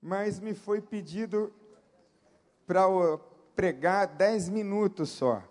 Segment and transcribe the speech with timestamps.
[0.00, 1.52] mas me foi pedido
[2.66, 2.86] para
[3.54, 5.42] pregar dez minutos só.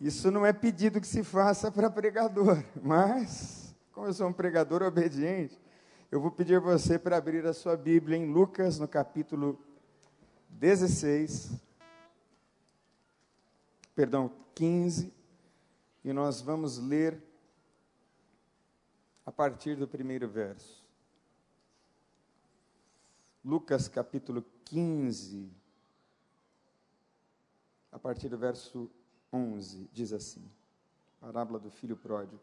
[0.00, 4.82] Isso não é pedido que se faça para pregador, mas, como eu sou um pregador
[4.82, 5.60] obediente,
[6.10, 9.58] eu vou pedir você para abrir a sua Bíblia em Lucas, no capítulo
[10.48, 11.52] 16,
[13.94, 15.12] perdão, 15,
[16.04, 17.22] e nós vamos ler
[19.26, 20.87] a partir do primeiro verso.
[23.44, 25.48] Lucas capítulo 15,
[27.92, 28.90] a partir do verso
[29.32, 30.44] 11, diz assim:
[31.20, 32.40] Parábola do filho pródigo.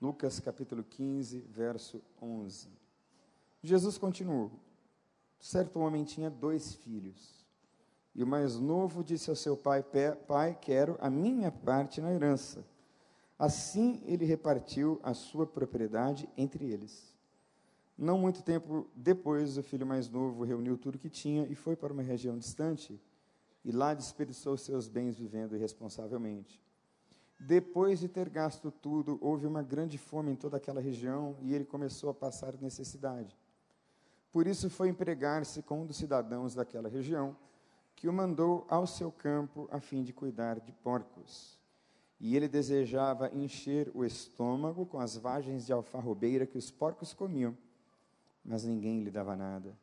[0.00, 2.68] Lucas capítulo 15, verso 11.
[3.62, 4.52] Jesus continuou:
[5.40, 7.46] Certo homem tinha dois filhos.
[8.14, 9.82] E o mais novo disse ao seu pai:
[10.26, 12.64] Pai, quero a minha parte na herança.
[13.38, 17.15] Assim ele repartiu a sua propriedade entre eles.
[17.98, 21.92] Não muito tempo depois, o filho mais novo reuniu tudo que tinha e foi para
[21.92, 23.00] uma região distante,
[23.64, 26.62] e lá desperdiçou seus bens vivendo irresponsavelmente.
[27.38, 31.64] Depois de ter gasto tudo, houve uma grande fome em toda aquela região e ele
[31.64, 33.36] começou a passar necessidade.
[34.32, 37.36] Por isso foi empregar-se com um dos cidadãos daquela região,
[37.94, 41.58] que o mandou ao seu campo a fim de cuidar de porcos.
[42.20, 47.56] E ele desejava encher o estômago com as vagens de alfarrobeira que os porcos comiam,
[48.46, 49.76] mas ninguém lhe dava nada.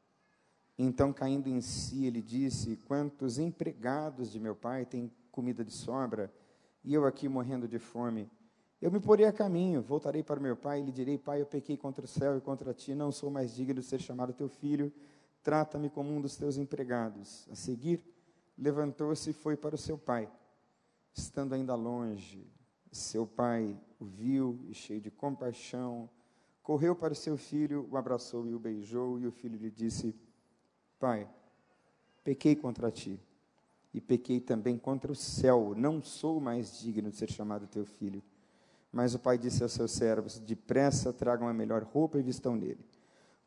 [0.78, 6.34] Então, caindo em si, ele disse: Quantos empregados de meu pai têm comida de sobra,
[6.84, 8.30] e eu aqui morrendo de fome?
[8.82, 11.78] Eu me porei a caminho, voltarei para meu pai e lhe direi: Pai, eu pequei
[11.78, 14.92] contra o céu e contra ti, não sou mais digno de ser chamado teu filho,
[15.44, 17.48] trata-me como um dos teus empregados.
[17.52, 18.02] A seguir,
[18.58, 20.30] levantou-se e foi para o seu pai.
[21.14, 22.52] Estando ainda longe,
[22.92, 26.10] seu pai o viu e, cheio de compaixão,
[26.64, 30.16] correu para o seu filho, o abraçou e o beijou, e o filho lhe disse:
[30.98, 31.30] Pai,
[32.24, 33.20] pequei contra ti
[33.94, 38.24] e pequei também contra o céu, não sou mais digno de ser chamado teu filho.
[38.92, 42.84] Mas o pai disse aos seus servos: Depressa tragam a melhor roupa e vistam nele.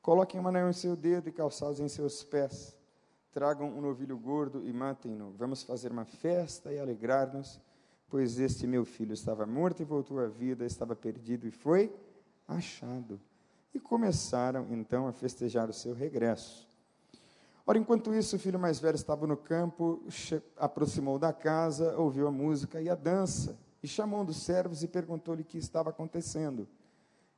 [0.02, 2.76] Coloquem um anel em seu dedo e calçados em seus pés
[3.36, 5.30] tragam um novilho gordo e matem-no.
[5.32, 7.60] Vamos fazer uma festa e alegrar-nos,
[8.08, 11.94] pois este meu filho estava morto e voltou à vida, estava perdido e foi
[12.46, 13.20] achado.
[13.74, 16.66] E começaram então a festejar o seu regresso.
[17.66, 20.02] Ora, enquanto isso, o filho mais velho estava no campo,
[20.56, 24.88] aproximou da casa, ouviu a música e a dança, e chamou um dos servos e
[24.88, 26.68] perguntou-lhe o que estava acontecendo.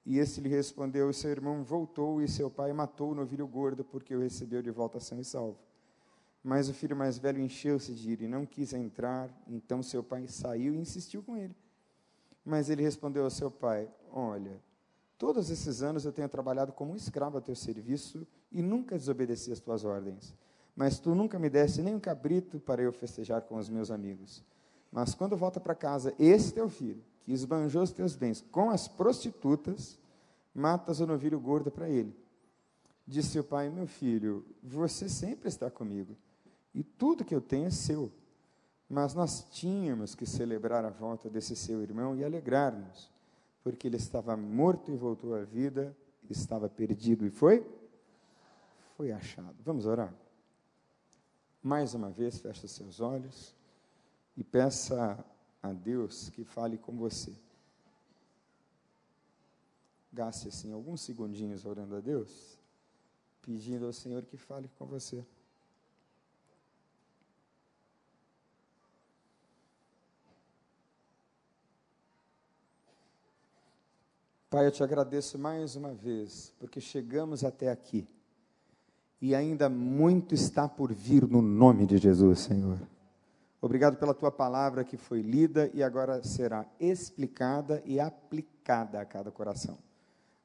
[0.05, 4.15] E esse lhe respondeu: Seu irmão voltou e seu pai matou o novilho gordo, porque
[4.15, 5.59] o recebeu de volta são e salvo.
[6.43, 9.29] Mas o filho mais velho encheu-se de ira e não quis entrar.
[9.47, 11.55] Então seu pai saiu e insistiu com ele.
[12.45, 14.59] Mas ele respondeu ao seu pai: Olha,
[15.19, 19.53] todos esses anos eu tenho trabalhado como um escravo a teu serviço e nunca desobedeci
[19.53, 20.35] as tuas ordens.
[20.75, 24.45] Mas tu nunca me deste nem um cabrito para eu festejar com os meus amigos.
[24.91, 28.89] Mas quando volta para casa, esse teu filho, que esbanjou os teus bens com as
[28.89, 29.99] prostitutas,
[30.55, 32.17] matas o novilho gordo para ele.
[33.07, 36.17] Disse o pai: Meu filho, você sempre está comigo
[36.75, 38.11] e tudo que eu tenho é seu.
[38.89, 43.11] Mas nós tínhamos que celebrar a volta desse seu irmão e alegrar-nos,
[43.63, 45.97] porque ele estava morto e voltou à vida,
[46.29, 47.67] estava perdido e foi?
[48.97, 49.57] Foi achado.
[49.65, 50.15] Vamos orar?
[51.63, 53.55] Mais uma vez, feche seus olhos
[54.37, 55.25] e peça
[55.63, 57.35] a Deus que fale com você.
[60.13, 62.59] Gaste assim alguns segundinhos orando a Deus,
[63.43, 65.25] pedindo ao Senhor que fale com você.
[74.51, 78.09] Pai, eu te agradeço mais uma vez, porque chegamos até aqui
[79.21, 82.79] e ainda muito está por vir no nome de Jesus, Senhor.
[83.61, 89.31] Obrigado pela tua palavra que foi lida e agora será explicada e aplicada a cada
[89.31, 89.77] coração.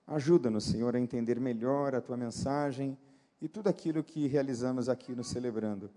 [0.06, 2.98] Ajuda-nos, Senhor, a entender melhor a tua mensagem
[3.42, 5.90] e tudo aquilo que realizamos aqui no Celebrando.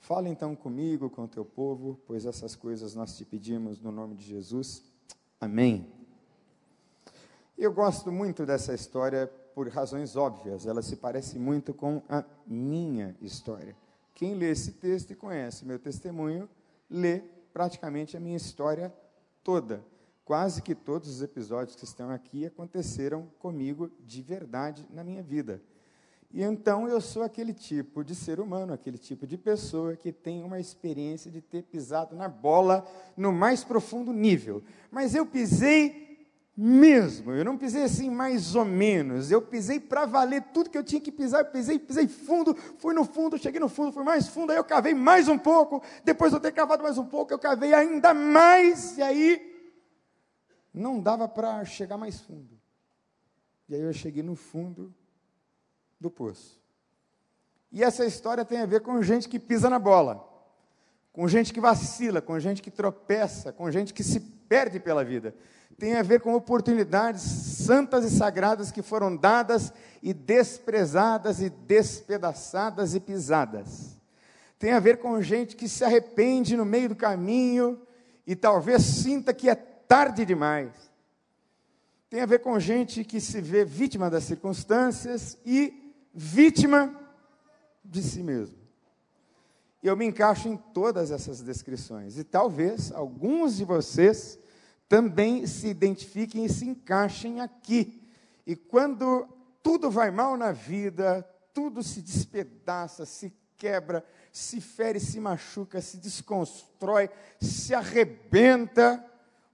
[0.00, 4.14] Fala então comigo, com o teu povo, pois essas coisas nós te pedimos no nome
[4.16, 4.82] de Jesus.
[5.40, 5.97] Amém.
[7.60, 13.16] Eu gosto muito dessa história por razões óbvias, ela se parece muito com a minha
[13.20, 13.76] história.
[14.14, 16.48] Quem lê esse texto e conhece meu testemunho,
[16.88, 17.20] lê
[17.52, 18.94] praticamente a minha história
[19.42, 19.84] toda.
[20.24, 25.60] Quase que todos os episódios que estão aqui aconteceram comigo de verdade na minha vida.
[26.30, 30.44] E então eu sou aquele tipo de ser humano, aquele tipo de pessoa que tem
[30.44, 34.62] uma experiência de ter pisado na bola no mais profundo nível.
[34.92, 36.07] Mas eu pisei
[36.60, 37.30] mesmo.
[37.30, 39.30] Eu não pisei assim mais ou menos.
[39.30, 41.42] Eu pisei para valer tudo que eu tinha que pisar.
[41.42, 44.64] Eu pisei, pisei fundo, fui no fundo, cheguei no fundo, fui mais fundo, aí eu
[44.64, 45.80] cavei mais um pouco.
[46.04, 48.98] Depois de eu ter cavado mais um pouco, eu cavei ainda mais.
[48.98, 49.72] E aí
[50.74, 52.58] não dava para chegar mais fundo.
[53.68, 54.92] E aí eu cheguei no fundo
[56.00, 56.60] do poço.
[57.70, 60.26] E essa história tem a ver com gente que pisa na bola,
[61.12, 65.32] com gente que vacila, com gente que tropeça, com gente que se perde pela vida
[65.78, 69.72] tem a ver com oportunidades santas e sagradas que foram dadas
[70.02, 73.96] e desprezadas e despedaçadas e pisadas.
[74.58, 77.80] Tem a ver com gente que se arrepende no meio do caminho
[78.26, 80.72] e talvez sinta que é tarde demais.
[82.10, 86.92] Tem a ver com gente que se vê vítima das circunstâncias e vítima
[87.84, 88.58] de si mesmo.
[89.80, 94.40] Eu me encaixo em todas essas descrições e talvez alguns de vocês
[94.88, 98.02] também se identifiquem e se encaixem aqui.
[98.46, 99.28] E quando
[99.62, 105.98] tudo vai mal na vida, tudo se despedaça, se quebra, se fere, se machuca, se
[105.98, 109.04] desconstrói, se arrebenta,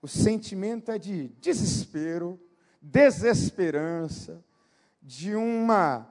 [0.01, 2.39] o sentimento é de desespero,
[2.81, 4.45] desesperança,
[5.03, 6.07] de uma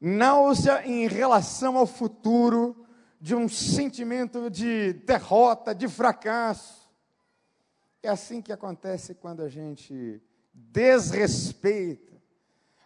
[0.00, 2.84] náusea em relação ao futuro,
[3.20, 6.87] de um sentimento de derrota, de fracasso.
[8.08, 10.18] É assim que acontece quando a gente
[10.54, 12.16] desrespeita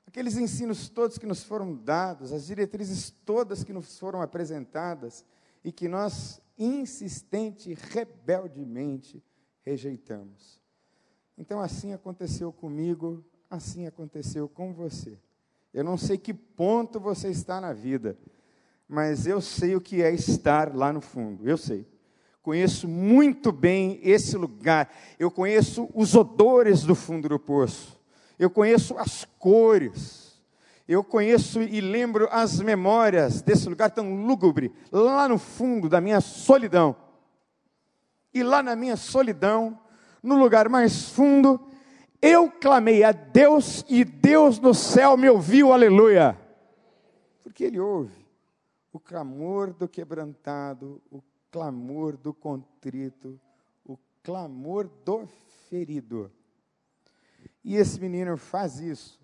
[0.05, 5.25] aqueles ensinos todos que nos foram dados, as diretrizes todas que nos foram apresentadas
[5.63, 9.23] e que nós insistente e rebeldemente
[9.61, 10.61] rejeitamos.
[11.39, 15.17] Então assim aconteceu comigo, assim aconteceu com você.
[15.73, 18.19] Eu não sei que ponto você está na vida,
[18.89, 21.49] mas eu sei o que é estar lá no fundo.
[21.49, 21.92] Eu sei.
[22.43, 24.93] Conheço muito bem esse lugar.
[25.17, 28.01] Eu conheço os odores do fundo do poço.
[28.37, 30.43] Eu conheço as cores.
[30.89, 36.21] Eu conheço e lembro as memórias desse lugar tão lúgubre, lá no fundo da minha
[36.21, 36.97] solidão.
[38.35, 39.79] E lá na minha solidão,
[40.21, 41.61] no lugar mais fundo,
[42.21, 46.37] eu clamei a Deus e Deus no céu me ouviu, aleluia.
[47.45, 48.27] Porque Ele ouve
[48.93, 53.39] o clamor do quebrantado, o clamor do contrito,
[53.85, 55.29] o clamor do
[55.69, 56.33] ferido.
[57.63, 59.21] E esse menino faz isso,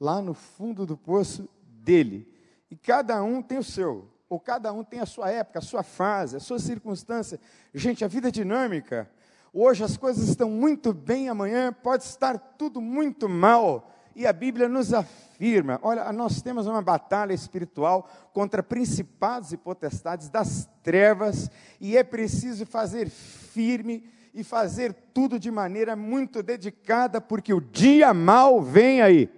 [0.00, 2.26] lá no fundo do poço dele.
[2.70, 5.82] E cada um tem o seu, ou cada um tem a sua época, a sua
[5.82, 7.38] fase, a sua circunstância.
[7.74, 9.08] Gente, a vida é dinâmica.
[9.52, 13.94] Hoje as coisas estão muito bem, amanhã pode estar tudo muito mal.
[14.18, 20.28] E a Bíblia nos afirma: olha, nós temos uma batalha espiritual contra principados e potestades
[20.28, 21.48] das trevas,
[21.80, 28.12] e é preciso fazer firme e fazer tudo de maneira muito dedicada, porque o dia
[28.12, 29.30] mal vem aí.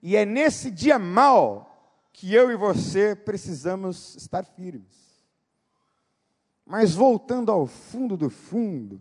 [0.00, 5.24] E é nesse dia mal que eu e você precisamos estar firmes.
[6.64, 9.00] Mas voltando ao fundo do fundo,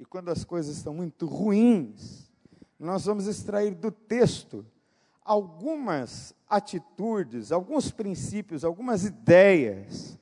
[0.00, 2.32] e quando as coisas estão muito ruins,
[2.78, 4.64] nós vamos extrair do texto
[5.24, 10.18] algumas atitudes, alguns princípios, algumas ideias,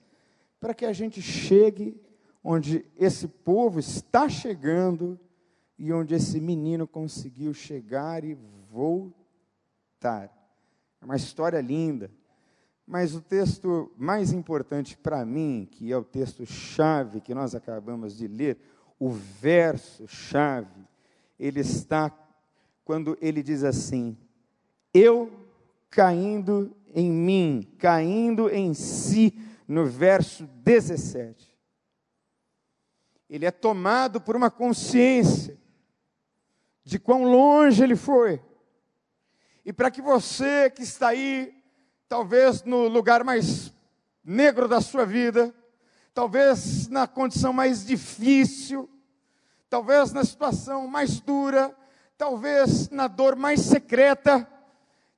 [0.61, 2.01] para que a gente chegue
[2.43, 5.19] onde esse povo está chegando
[5.79, 8.37] e onde esse menino conseguiu chegar e
[8.71, 10.31] voltar.
[11.01, 12.11] É uma história linda.
[12.87, 18.17] Mas o texto mais importante para mim, que é o texto chave que nós acabamos
[18.17, 18.59] de ler,
[18.99, 20.87] o verso chave,
[21.39, 22.11] ele está
[22.85, 24.17] quando ele diz assim:
[24.93, 25.33] Eu
[25.91, 31.53] caindo em mim, caindo em si, no verso 17.
[33.29, 35.59] Ele é tomado por uma consciência
[36.85, 38.43] de quão longe ele foi.
[39.65, 41.55] E para que você que está aí,
[42.09, 43.73] talvez no lugar mais
[44.25, 45.55] negro da sua vida,
[46.13, 48.91] talvez na condição mais difícil,
[49.71, 51.75] talvez na situação mais dura,
[52.23, 54.49] talvez na dor mais secreta,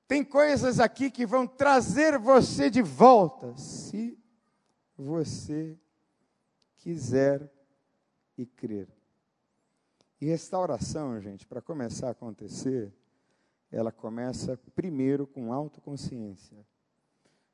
[0.09, 4.19] tem coisas aqui que vão trazer você de volta, se
[4.97, 5.79] você
[6.79, 7.53] quiser
[8.39, 8.89] e crer.
[10.19, 12.91] E restauração, gente, para começar a acontecer,
[13.71, 16.57] ela começa primeiro com autoconsciência.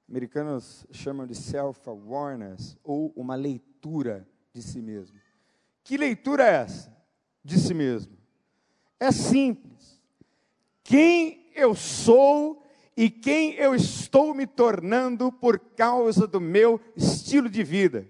[0.09, 5.19] Americanos chamam de self-awareness, ou uma leitura de si mesmo.
[5.83, 6.97] Que leitura é essa?
[7.42, 8.20] De si mesmo.
[9.00, 9.99] É simples.
[10.85, 12.62] Quem eu sou
[12.95, 18.07] e quem eu estou me tornando por causa do meu estilo de vida.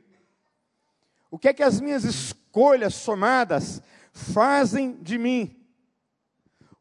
[1.30, 3.80] O que é que as minhas escolhas somadas
[4.12, 5.56] fazem de mim.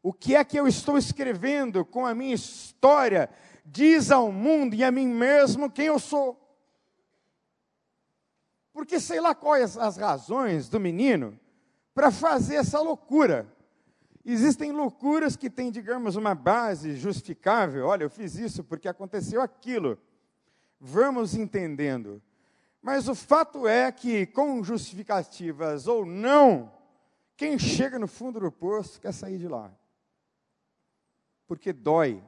[0.02, 3.30] O que é que eu estou escrevendo com a minha história?
[3.64, 6.36] Diz ao mundo e a mim mesmo quem eu sou.
[8.72, 11.38] Porque sei lá quais as razões do menino
[11.94, 13.46] para fazer essa loucura.
[14.24, 17.86] Existem loucuras que têm, digamos, uma base justificável.
[17.86, 19.98] Olha, eu fiz isso porque aconteceu aquilo.
[20.78, 22.22] Vamos entendendo.
[22.82, 26.72] Mas o fato é que, com justificativas ou não,
[27.36, 29.72] quem chega no fundo do poço quer sair de lá.
[31.46, 32.22] Porque dói.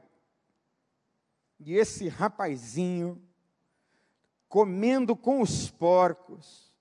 [1.60, 3.22] E esse rapazinho,
[4.48, 6.72] comendo com os porcos,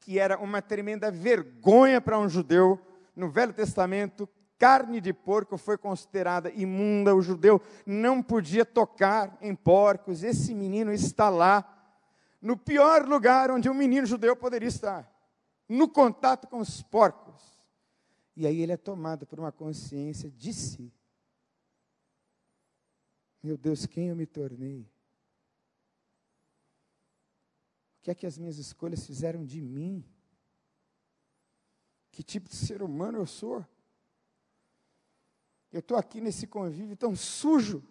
[0.00, 2.80] que era uma tremenda vergonha para um judeu,
[3.14, 4.28] no Velho Testamento,
[4.60, 10.22] carne de porco foi considerada imunda, o judeu não podia tocar em porcos.
[10.22, 11.64] Esse menino está lá,
[12.42, 15.10] no pior lugar onde um menino judeu poderia estar,
[15.66, 17.42] no contato com os porcos.
[18.36, 20.92] E aí ele é tomado por uma consciência de si.
[23.42, 24.82] Meu Deus, quem eu me tornei?
[27.98, 30.04] O que é que as minhas escolhas fizeram de mim?
[32.10, 33.64] Que tipo de ser humano eu sou?
[35.72, 37.82] Eu estou aqui nesse convívio tão sujo.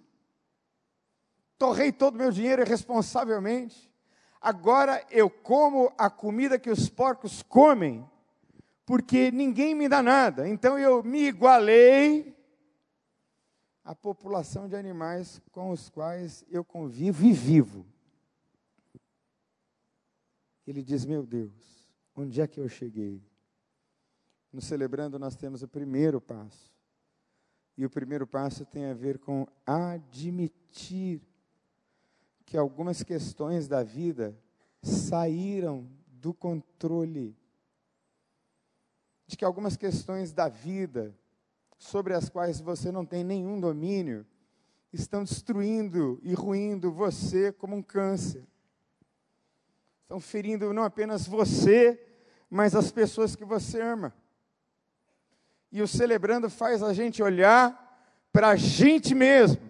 [1.57, 3.89] Torrei todo o meu dinheiro irresponsavelmente.
[4.41, 8.09] Agora eu como a comida que os porcos comem,
[8.86, 10.48] porque ninguém me dá nada.
[10.48, 12.36] Então eu me igualei
[13.83, 17.86] à população de animais com os quais eu convivo e vivo.
[20.65, 23.21] Ele diz: Meu Deus, onde é que eu cheguei?
[24.51, 26.78] No celebrando, nós temos o primeiro passo.
[27.79, 31.21] E o primeiro passo tem a ver com admitir
[32.45, 34.38] que algumas questões da vida
[34.83, 37.38] saíram do controle.
[39.25, 41.17] De que algumas questões da vida,
[41.77, 44.27] sobre as quais você não tem nenhum domínio,
[44.91, 48.45] estão destruindo e ruindo você como um câncer.
[50.01, 51.98] Estão ferindo não apenas você,
[52.50, 54.13] mas as pessoas que você ama.
[55.71, 57.88] E o celebrando faz a gente olhar
[58.31, 59.61] para a gente mesmo.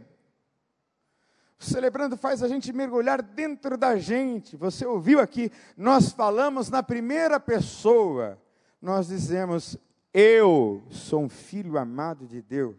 [1.60, 4.56] O celebrando faz a gente mergulhar dentro da gente.
[4.56, 5.52] Você ouviu aqui?
[5.76, 8.42] Nós falamos na primeira pessoa.
[8.82, 9.78] Nós dizemos:
[10.14, 12.78] Eu sou um filho amado de Deus.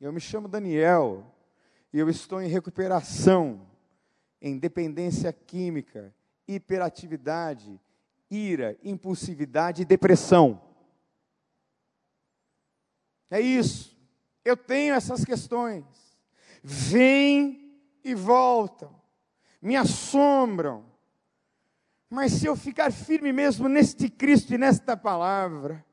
[0.00, 1.26] Eu me chamo Daniel.
[1.92, 3.66] E eu estou em recuperação,
[4.40, 6.14] em dependência química,
[6.46, 7.80] hiperatividade,
[8.30, 10.62] ira, impulsividade e depressão.
[13.30, 13.96] É isso.
[14.44, 15.84] Eu tenho essas questões.
[16.62, 18.94] Vêm e voltam,
[19.62, 20.84] me assombram.
[22.08, 25.84] Mas se eu ficar firme mesmo neste Cristo e nesta palavra,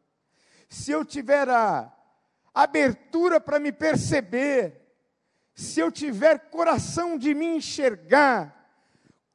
[0.68, 1.94] se eu tiver a
[2.54, 4.82] abertura para me perceber,
[5.54, 8.58] se eu tiver coração de me enxergar,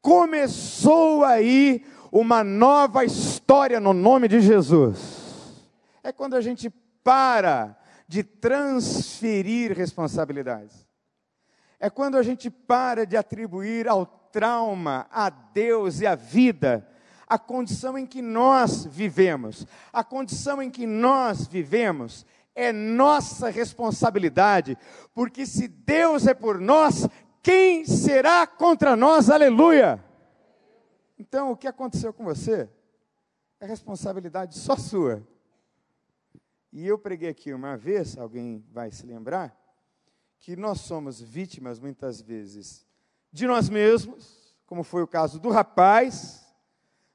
[0.00, 5.62] começou aí uma nova história no nome de Jesus.
[6.02, 6.68] É quando a gente
[7.04, 7.76] para
[8.12, 10.86] de transferir responsabilidades.
[11.80, 16.86] É quando a gente para de atribuir ao trauma, a Deus e à vida,
[17.26, 19.66] a condição em que nós vivemos.
[19.90, 24.76] A condição em que nós vivemos é nossa responsabilidade,
[25.14, 27.08] porque se Deus é por nós,
[27.42, 29.30] quem será contra nós?
[29.30, 30.04] Aleluia!
[31.18, 32.68] Então, o que aconteceu com você
[33.58, 35.26] é responsabilidade só sua.
[36.72, 39.54] E eu preguei aqui uma vez, alguém vai se lembrar,
[40.38, 42.86] que nós somos vítimas muitas vezes
[43.30, 46.46] de nós mesmos, como foi o caso do rapaz,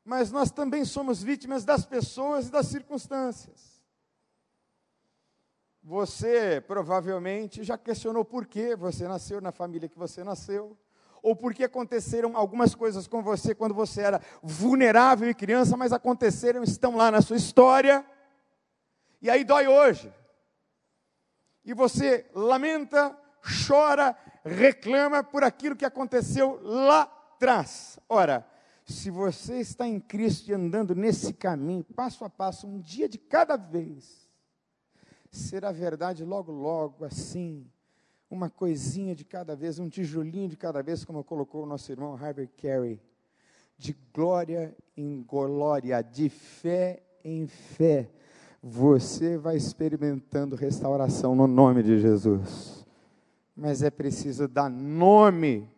[0.06, 3.84] mas nós também somos vítimas das pessoas e das circunstâncias.
[5.84, 10.78] Você provavelmente já questionou por que você nasceu na família que você nasceu,
[11.22, 15.92] ou por que aconteceram algumas coisas com você quando você era vulnerável e criança, mas
[15.92, 18.06] aconteceram, estão lá na sua história.
[19.22, 20.14] E aí dói hoje.
[21.66, 23.18] E você lamenta,
[23.68, 28.00] chora, reclama por aquilo que aconteceu lá atrás.
[28.08, 28.48] Ora,
[28.86, 33.18] se você está em Cristo e andando nesse caminho, passo a passo, um dia de
[33.18, 34.30] cada vez,
[35.30, 37.70] será verdade logo, logo, assim,
[38.30, 42.16] uma coisinha de cada vez, um tijolinho de cada vez, como colocou o nosso irmão
[42.16, 43.02] Harvey Carey,
[43.78, 48.10] de glória em glória, de fé em fé,
[48.62, 52.86] você vai experimentando restauração no nome de Jesus.
[53.56, 55.70] Mas é preciso dar nome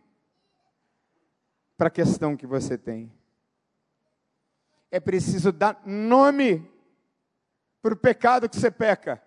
[1.77, 3.11] para a questão que você tem.
[4.91, 6.67] É preciso dar nome
[7.81, 9.21] para o pecado que você peca.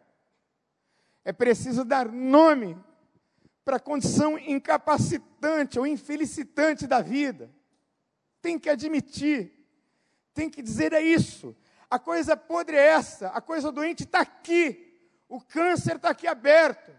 [1.25, 2.77] É preciso dar nome
[3.65, 7.51] para a condição incapacitante ou infelicitante da vida.
[8.41, 9.53] Tem que admitir,
[10.35, 11.57] tem que dizer é isso.
[11.93, 16.91] A coisa podre é essa, a coisa doente está aqui, o câncer está aqui aberto.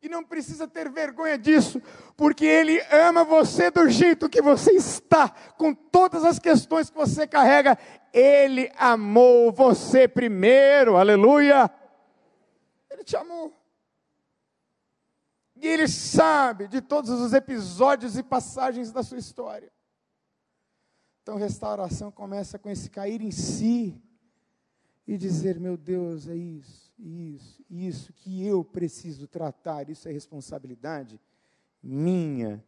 [0.00, 1.82] E não precisa ter vergonha disso,
[2.16, 7.26] porque Ele ama você do jeito que você está, com todas as questões que você
[7.26, 7.76] carrega.
[8.12, 11.68] Ele amou você primeiro, aleluia.
[12.88, 13.52] Ele te amou.
[15.56, 19.72] E Ele sabe de todos os episódios e passagens da sua história.
[21.28, 24.02] Então, restauração começa com esse cair em si
[25.06, 31.20] e dizer: meu Deus, é isso, isso, isso que eu preciso tratar, isso é responsabilidade
[31.82, 32.64] minha,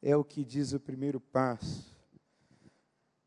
[0.00, 1.94] é o que diz o primeiro passo.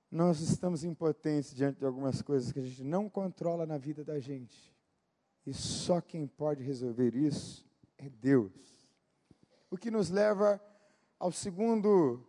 [0.10, 4.20] Nós estamos impotentes diante de algumas coisas que a gente não controla na vida da
[4.20, 4.76] gente.
[5.46, 7.64] E só quem pode resolver isso
[8.00, 8.90] é Deus.
[9.70, 10.60] O que nos leva
[11.20, 12.26] ao segundo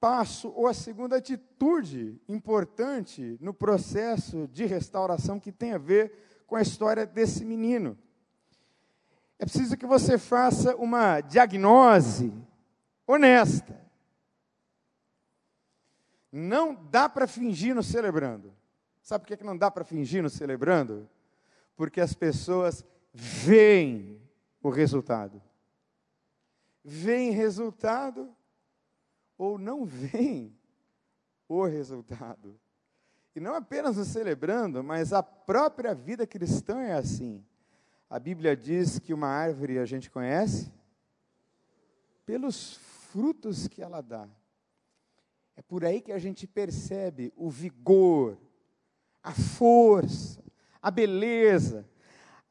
[0.00, 6.56] passo ou a segunda atitude importante no processo de restauração que tem a ver com
[6.56, 7.98] a história desse menino.
[9.38, 12.32] É preciso que você faça uma diagnose
[13.06, 13.78] honesta.
[16.30, 18.52] Não dá para fingir no celebrando.
[19.00, 21.08] Sabe por que não dá para fingir no celebrando?
[21.76, 24.20] Porque as pessoas veem
[24.62, 25.40] o resultado.
[26.84, 28.34] Veem resultado
[29.38, 30.52] ou não vem
[31.48, 32.60] o resultado.
[33.34, 37.44] E não apenas o celebrando, mas a própria vida cristã é assim.
[38.10, 40.72] A Bíblia diz que uma árvore a gente conhece
[42.26, 42.74] pelos
[43.10, 44.28] frutos que ela dá.
[45.56, 48.36] É por aí que a gente percebe o vigor,
[49.22, 50.42] a força,
[50.80, 51.88] a beleza,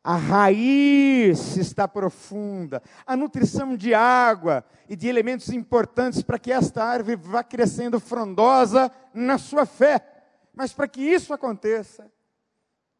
[0.07, 6.81] a raiz está profunda, a nutrição de água e de elementos importantes para que esta
[6.81, 9.99] árvore vá crescendo frondosa na sua fé.
[10.53, 12.09] Mas para que isso aconteça,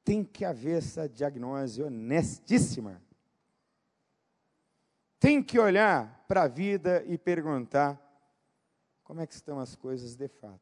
[0.03, 3.01] tem que haver essa diagnose honestíssima.
[5.17, 7.97] Tem que olhar para a vida e perguntar
[9.05, 10.59] como é que estão as coisas de fato.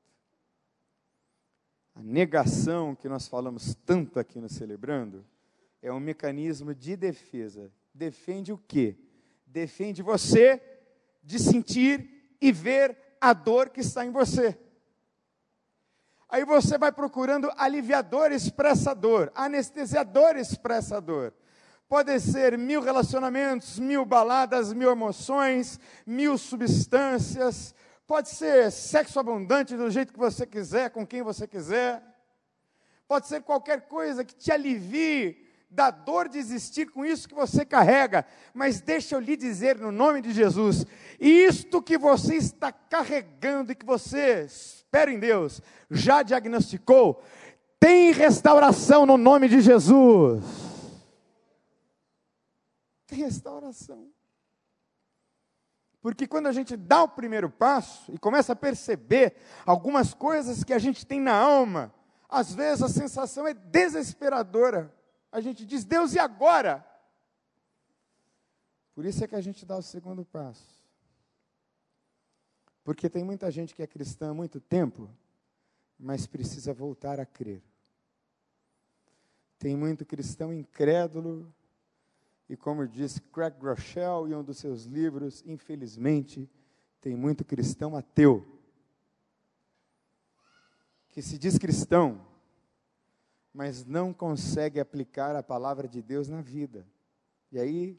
[1.96, 5.26] A negação que nós falamos tanto aqui no Celebrando,
[5.86, 7.72] é um mecanismo de defesa.
[7.94, 8.98] Defende o quê?
[9.46, 10.60] Defende você
[11.24, 14.58] de sentir e ver a dor que está em você.
[16.28, 21.32] Aí você vai procurando aliviadores para essa dor, anestesiadores para essa dor.
[21.88, 27.76] Pode ser mil relacionamentos, mil baladas, mil emoções, mil substâncias.
[28.08, 32.02] Pode ser sexo abundante do jeito que você quiser, com quem você quiser.
[33.08, 37.66] Pode ser qualquer coisa que te alivie da dor de existir com isso que você
[37.66, 40.86] carrega, mas deixa eu lhe dizer no nome de Jesus:
[41.20, 47.22] isto que você está carregando e que você espera em Deus, já diagnosticou,
[47.80, 50.44] tem restauração no nome de Jesus.
[53.08, 54.10] Tem restauração.
[56.02, 60.72] Porque quando a gente dá o primeiro passo e começa a perceber algumas coisas que
[60.72, 61.92] a gente tem na alma,
[62.30, 64.94] às vezes a sensação é desesperadora
[65.32, 66.86] a gente diz, Deus, e agora?
[68.94, 70.84] Por isso é que a gente dá o segundo passo.
[72.84, 75.10] Porque tem muita gente que é cristã há muito tempo,
[76.00, 77.62] mas precisa voltar a crer.
[79.58, 81.54] Tem muito cristão incrédulo,
[82.48, 86.50] e como disse Craig Groeschel em um dos seus livros, infelizmente,
[87.02, 88.46] tem muito cristão ateu.
[91.10, 92.26] Que se diz cristão,
[93.56, 96.86] mas não consegue aplicar a palavra de Deus na vida.
[97.50, 97.98] E aí,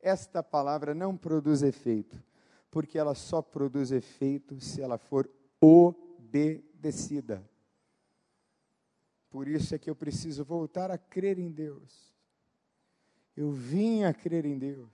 [0.00, 2.20] esta palavra não produz efeito,
[2.68, 7.48] porque ela só produz efeito se ela for obedecida.
[9.30, 12.12] Por isso é que eu preciso voltar a crer em Deus.
[13.36, 14.90] Eu vim a crer em Deus.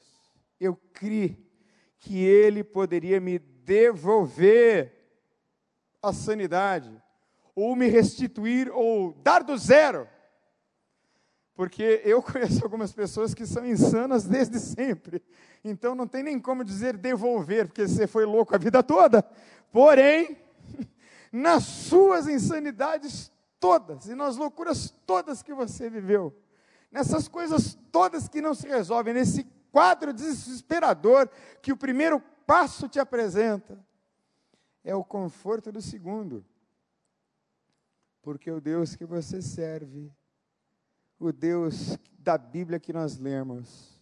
[0.60, 1.50] Eu criei
[1.98, 4.92] que Ele poderia me devolver
[6.02, 7.02] a sanidade
[7.54, 10.08] ou me restituir, ou dar do zero.
[11.54, 15.22] Porque eu conheço algumas pessoas que são insanas desde sempre.
[15.64, 19.22] Então não tem nem como dizer devolver, porque você foi louco a vida toda.
[19.70, 20.38] Porém,
[21.30, 26.34] nas suas insanidades todas e nas loucuras todas que você viveu,
[26.90, 31.28] nessas coisas todas que não se resolvem, nesse quadro desesperador
[31.62, 33.78] que o primeiro passo te apresenta,
[34.84, 36.44] é o conforto do segundo
[38.22, 40.10] porque o Deus que você serve
[41.18, 44.00] o Deus da Bíblia que nós lemos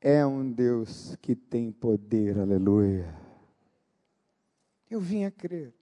[0.00, 3.14] é um Deus que tem poder, aleluia.
[4.90, 5.74] Eu vim a crer.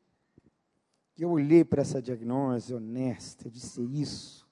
[1.18, 4.48] Eu olhei para essa diagnose honesta, eu disse isso.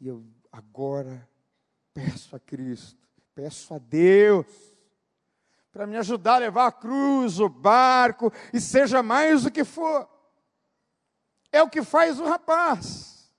[0.00, 1.28] E eu agora
[1.92, 4.46] peço a Cristo, peço a Deus,
[5.72, 10.08] para me ajudar a levar a cruz, o barco, e seja mais o que for.
[11.52, 13.30] É o que faz o rapaz.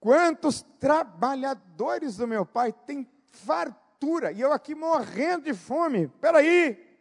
[0.00, 6.06] Quantos trabalhadores do meu pai têm fartura, e eu aqui morrendo de fome.
[6.06, 6.92] Espera aí.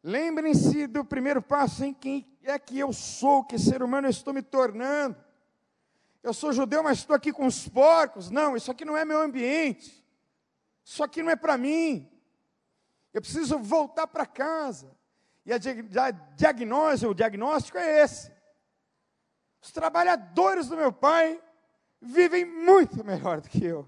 [0.00, 4.32] Lembrem-se do primeiro passo, em quem é que eu sou, que ser humano eu estou
[4.32, 5.16] me tornando.
[6.22, 8.30] Eu sou judeu, mas estou aqui com os porcos.
[8.30, 10.02] Não, isso aqui não é meu ambiente.
[10.84, 12.08] Isso aqui não é para mim.
[13.12, 14.94] Eu preciso voltar para casa.
[15.44, 15.58] E a,
[16.36, 18.32] diagnose, o diagnóstico é esse.
[19.60, 21.42] Os trabalhadores do meu pai
[22.00, 23.86] vivem muito melhor do que eu.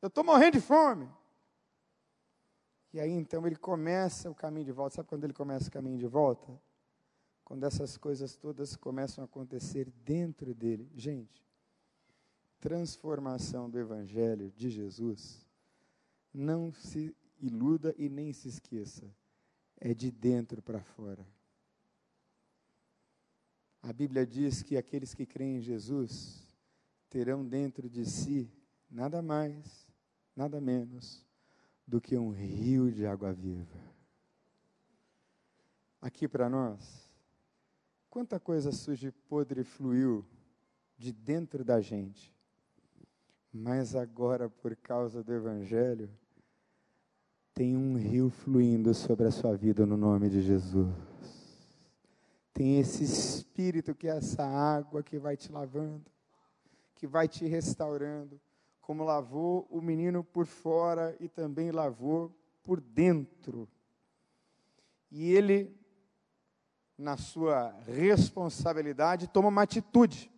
[0.00, 1.08] Eu estou morrendo de fome.
[2.92, 4.96] E aí então ele começa o caminho de volta.
[4.96, 6.60] Sabe quando ele começa o caminho de volta?
[7.44, 10.90] Quando essas coisas todas começam a acontecer dentro dele.
[10.94, 11.44] Gente,
[12.60, 15.46] transformação do Evangelho de Jesus,
[16.32, 19.04] não se iluda e nem se esqueça,
[19.80, 21.26] é de dentro para fora.
[23.82, 26.46] A Bíblia diz que aqueles que creem em Jesus
[27.08, 28.52] terão dentro de si
[28.90, 29.86] nada mais,
[30.36, 31.24] nada menos
[31.86, 33.78] do que um rio de água viva.
[36.00, 37.10] Aqui para nós,
[38.08, 40.24] quanta coisa suja e fluiu
[40.96, 42.34] de dentro da gente,
[43.52, 46.10] mas agora, por causa do Evangelho,
[47.60, 50.88] tem um rio fluindo sobre a sua vida no nome de Jesus.
[52.54, 56.10] Tem esse espírito que é essa água que vai te lavando,
[56.94, 58.40] que vai te restaurando,
[58.80, 63.68] como lavou o menino por fora e também lavou por dentro.
[65.10, 65.78] E ele,
[66.96, 70.32] na sua responsabilidade, toma uma atitude.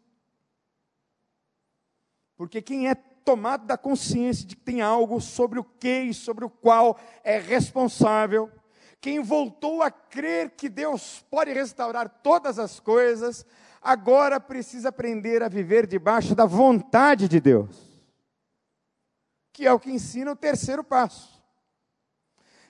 [2.36, 6.44] Porque quem é tomado da consciência de que tem algo sobre o que e sobre
[6.44, 8.50] o qual é responsável,
[9.00, 13.44] quem voltou a crer que Deus pode restaurar todas as coisas,
[13.82, 17.76] agora precisa aprender a viver debaixo da vontade de Deus,
[19.52, 21.42] que é o que ensina o terceiro passo.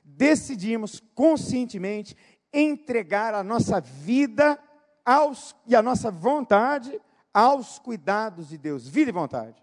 [0.02, 2.16] Decidimos conscientemente
[2.52, 4.58] entregar a nossa vida
[5.04, 7.00] aos, e a nossa vontade
[7.32, 9.62] aos cuidados de Deus, vida e vontade.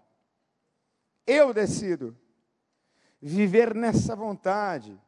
[1.32, 2.16] Eu decido
[3.22, 5.00] viver nessa vontade.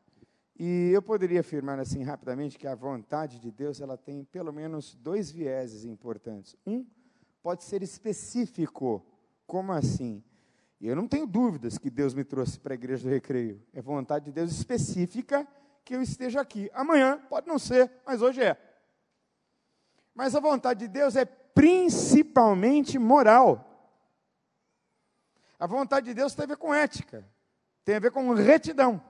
[0.56, 4.94] E eu poderia afirmar assim rapidamente que a vontade de Deus ela tem pelo menos
[4.94, 6.56] dois vieses importantes.
[6.64, 6.86] Um
[7.42, 9.04] pode ser específico.
[9.48, 10.22] Como assim?
[10.80, 13.60] Eu não tenho dúvidas que Deus me trouxe para a igreja do recreio.
[13.72, 15.44] É vontade de Deus específica
[15.84, 16.70] que eu esteja aqui.
[16.72, 18.56] Amanhã pode não ser, mas hoje é.
[20.14, 23.71] Mas a vontade de Deus é principalmente moral.
[25.62, 27.24] A vontade de Deus tem a ver com ética,
[27.84, 29.00] tem a ver com retidão.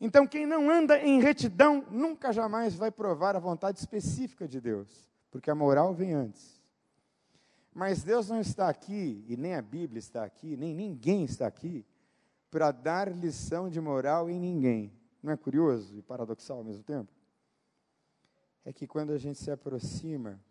[0.00, 5.08] Então, quem não anda em retidão nunca jamais vai provar a vontade específica de Deus,
[5.30, 6.60] porque a moral vem antes.
[7.72, 11.86] Mas Deus não está aqui, e nem a Bíblia está aqui, nem ninguém está aqui,
[12.50, 14.92] para dar lição de moral em ninguém.
[15.22, 17.12] Não é curioso e paradoxal ao mesmo tempo?
[18.64, 20.42] É que quando a gente se aproxima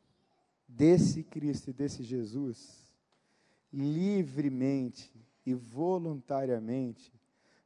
[0.66, 2.85] desse Cristo e desse Jesus,
[3.76, 5.14] livremente
[5.46, 7.14] e voluntariamente,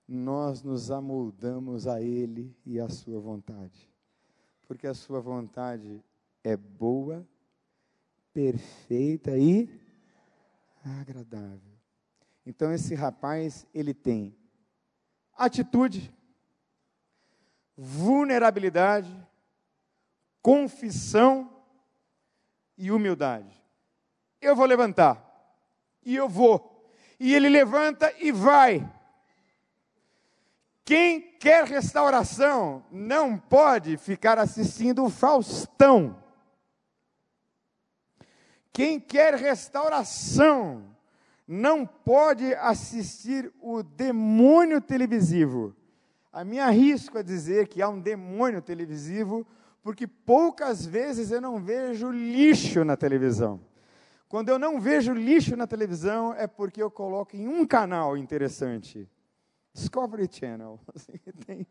[0.07, 3.87] nós nos amoldamos a Ele e à Sua vontade.
[4.67, 6.03] Porque a Sua vontade
[6.43, 7.27] é boa,
[8.33, 9.69] perfeita e
[10.83, 11.77] agradável.
[12.43, 14.35] Então, esse rapaz, ele tem
[15.37, 16.11] atitude,
[17.77, 19.15] vulnerabilidade,
[20.41, 21.63] confissão
[22.75, 23.55] e humildade.
[24.41, 25.28] Eu vou levantar
[26.09, 26.89] e eu vou.
[27.19, 28.91] E ele levanta e vai.
[30.83, 36.17] Quem quer restauração não pode ficar assistindo o Faustão.
[38.73, 40.83] Quem quer restauração
[41.47, 45.75] não pode assistir o demônio televisivo.
[46.33, 49.45] A mim arrisco a dizer que há um demônio televisivo,
[49.83, 53.68] porque poucas vezes eu não vejo lixo na televisão.
[54.29, 59.09] Quando eu não vejo lixo na televisão, é porque eu coloco em um canal interessante.
[59.73, 60.79] Discovery Channel.
[60.93, 61.13] Assim,
[61.47, 61.67] tem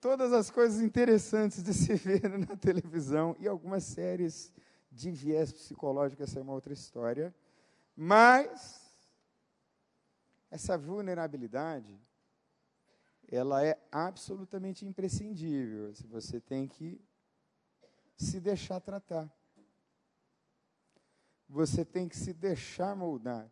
[0.00, 4.52] todas as coisas interessantes de se ver na televisão e algumas séries
[4.90, 7.32] de viés psicológico, essa é uma outra história.
[7.94, 8.82] Mas
[10.50, 11.96] essa vulnerabilidade,
[13.30, 15.92] ela é absolutamente imprescindível.
[16.10, 17.00] Você tem que
[18.16, 19.32] se deixar tratar.
[21.52, 23.46] Você tem que se deixar moldar.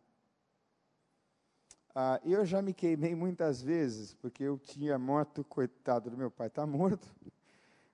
[1.93, 6.47] Ah, eu já me queimei muitas vezes, porque eu tinha moto, coitado do meu pai,
[6.47, 7.07] está morto,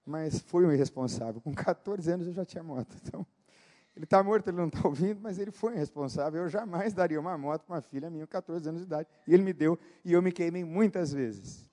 [0.06, 1.42] mas foi um irresponsável.
[1.42, 2.96] Com 14 anos eu já tinha moto.
[3.04, 3.28] Então,
[3.98, 6.44] ele está morto, ele não está ouvindo, mas ele foi irresponsável.
[6.44, 9.10] Eu jamais daria uma moto para uma filha minha, com 14 anos de idade.
[9.28, 11.70] E ele me deu, e eu me queimei muitas vezes.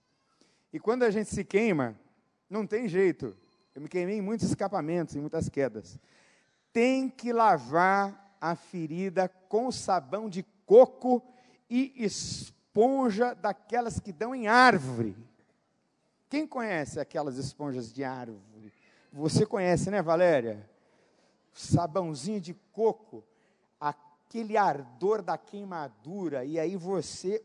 [0.72, 1.96] E quando a gente se queima,
[2.50, 3.36] não tem jeito.
[3.72, 6.00] Eu me queimei em muitos escapamentos, em muitas quedas.
[6.72, 11.22] Tem que lavar a ferida com sabão de coco
[11.70, 15.16] e esponja daquelas que dão em árvore.
[16.28, 18.70] Quem conhece aquelas esponjas de árvore?
[19.10, 20.68] Você conhece, né, Valéria?
[21.54, 23.24] Sabãozinho de coco,
[23.80, 27.42] aquele ardor da queimadura, e aí você,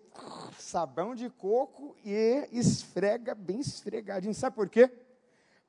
[0.57, 4.33] sabão de coco e esfrega bem esfregadinho.
[4.33, 4.91] Sabe por quê?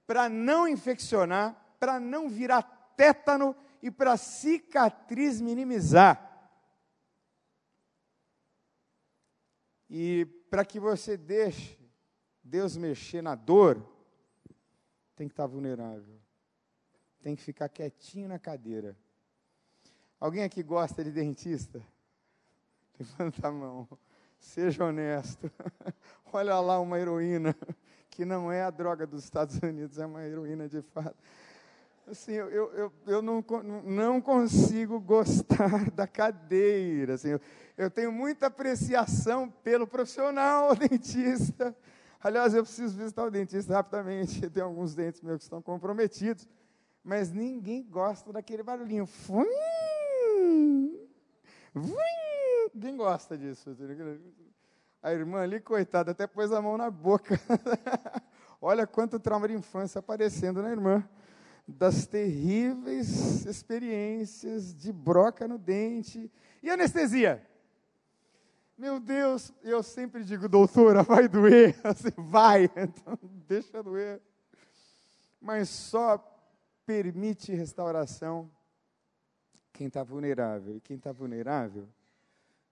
[0.09, 2.63] Para não infeccionar, para não virar
[2.97, 6.27] tétano e para cicatriz minimizar.
[9.89, 11.79] E para que você deixe
[12.43, 13.85] Deus mexer na dor,
[15.17, 16.21] tem que estar vulnerável.
[17.23, 18.97] Tem que ficar quietinho na cadeira.
[20.19, 21.83] Alguém aqui gosta de dentista?
[22.99, 23.89] Levanta a mão.
[24.39, 25.51] Seja honesto.
[26.33, 27.55] Olha lá uma heroína,
[28.11, 31.17] que não é a droga dos Estados Unidos, é uma heroína de fato.
[32.11, 33.45] Assim, eu, eu, eu não,
[33.85, 37.15] não consigo gostar da cadeira.
[37.15, 37.41] Assim, eu,
[37.79, 41.75] eu tenho muita apreciação pelo profissional dentista.
[42.21, 44.41] Aliás, eu preciso visitar o dentista rapidamente.
[44.51, 46.49] Tem alguns dentes meus que estão comprometidos.
[47.05, 49.07] Mas ninguém gosta daquele barulhinho.
[49.07, 49.47] Fum,
[52.75, 53.77] ninguém gosta disso.
[55.01, 57.41] A irmã ali, coitada, até pôs a mão na boca.
[58.61, 61.09] Olha quanto trauma de infância aparecendo na irmã
[61.79, 66.31] das terríveis experiências de broca no dente
[66.63, 67.47] e anestesia.
[68.77, 71.79] Meu Deus, eu sempre digo, doutora, vai doer.
[71.83, 74.23] Você vai, então deixa doer.
[75.41, 76.19] Mas só
[76.87, 78.51] permite restauração
[79.73, 80.77] quem está vulnerável.
[80.77, 81.89] E quem está vulnerável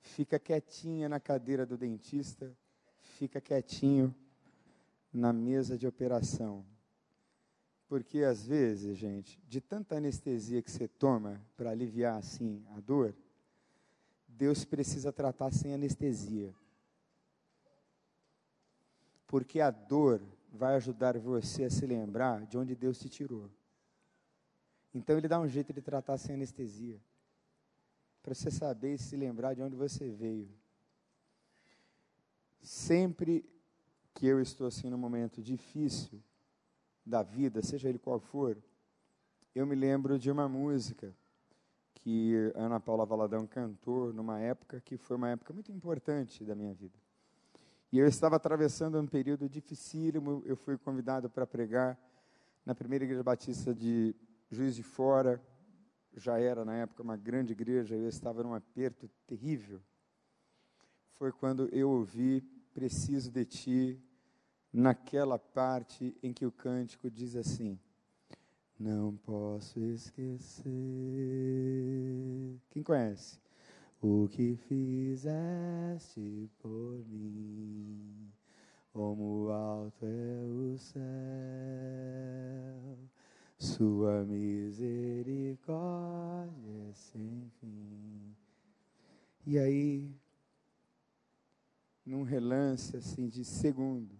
[0.01, 2.57] fica quietinha na cadeira do dentista,
[3.01, 4.15] fica quietinho
[5.13, 6.65] na mesa de operação.
[7.89, 13.17] Porque às vezes, gente, de tanta anestesia que você toma para aliviar assim a dor,
[14.29, 16.55] Deus precisa tratar sem anestesia.
[19.27, 20.21] Porque a dor
[20.53, 23.51] vai ajudar você a se lembrar de onde Deus te tirou.
[24.93, 27.01] Então ele dá um jeito de tratar sem anestesia.
[28.23, 30.51] Para você saber e se lembrar de onde você veio.
[32.61, 33.49] Sempre
[34.13, 36.23] que eu estou assim num momento difícil
[37.09, 38.57] da vida, seja ele qual for,
[39.55, 41.15] eu me lembro de uma música
[41.95, 46.73] que Ana Paula Valadão cantou numa época que foi uma época muito importante da minha
[46.75, 46.99] vida.
[47.91, 51.99] E eu estava atravessando um período dificílimo, eu fui convidado para pregar
[52.65, 54.15] na primeira igreja batista de
[54.51, 55.43] Juiz de Fora,
[56.15, 59.81] já era na época uma grande igreja, eu estava num aperto terrível.
[61.15, 62.43] Foi quando eu ouvi
[62.75, 64.08] Preciso de Ti,
[64.73, 67.79] naquela parte em que o cântico diz assim:
[68.79, 70.69] não posso esquecer.
[72.71, 73.41] Quem conhece?
[74.01, 78.31] O que fizeste por mim,
[78.93, 81.03] como alto é o céu,
[83.59, 85.51] sua misericórdia
[86.89, 88.37] é sem fim.
[89.45, 90.15] E aí,
[92.07, 94.18] num relance assim de segundos,